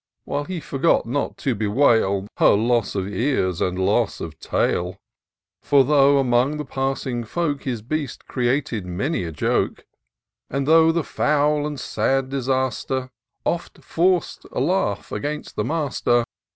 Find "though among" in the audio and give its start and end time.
5.83-6.57